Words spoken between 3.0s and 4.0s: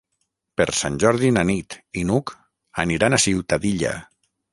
a Ciutadilla.